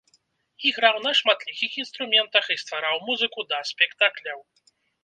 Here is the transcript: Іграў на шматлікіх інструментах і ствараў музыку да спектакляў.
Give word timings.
Іграў 0.69 0.97
на 1.07 1.11
шматлікіх 1.19 1.77
інструментах 1.83 2.43
і 2.57 2.61
ствараў 2.65 2.95
музыку 3.13 3.39
да 3.53 3.65
спектакляў. 3.75 4.39